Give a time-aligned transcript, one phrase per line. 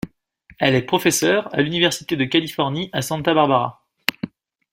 [0.57, 3.85] Elle est professeure à l'Université de Californie à Santa Barbara.